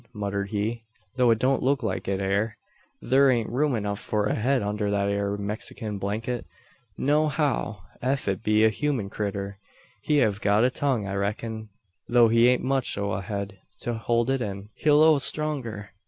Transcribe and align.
muttered 0.15 0.49
he, 0.49 0.83
"though 1.15 1.29
it 1.29 1.37
don't 1.37 1.61
look 1.61 1.83
like 1.83 2.07
it 2.07 2.19
air. 2.19 2.57
Thur 3.07 3.29
ain't 3.29 3.51
room 3.51 3.75
enuf 3.75 3.99
for 3.99 4.25
a 4.25 4.33
head 4.33 4.63
under 4.63 4.89
that 4.89 5.07
ere 5.09 5.37
Mexikin 5.37 5.99
blanket, 5.99 6.47
no 6.97 7.27
how. 7.27 7.83
Ef 8.01 8.27
it 8.27 8.41
be 8.41 8.65
a 8.65 8.69
human 8.69 9.11
critter 9.11 9.59
he 10.01 10.17
hev 10.17 10.41
got 10.41 10.63
a 10.63 10.71
tongue 10.71 11.05
I 11.05 11.13
reck'n, 11.13 11.69
though 12.07 12.29
he 12.29 12.49
ain't 12.49 12.63
much 12.63 12.97
o' 12.97 13.11
a 13.11 13.21
head 13.21 13.59
to 13.81 13.93
hold 13.93 14.31
it 14.31 14.41
in. 14.41 14.69
Hilloo 14.73 15.19
stronger! 15.19 15.91